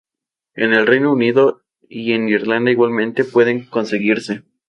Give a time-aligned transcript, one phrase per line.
[0.55, 4.41] En el Reino Unido y en Irlanda igualmente pueden conseguirse.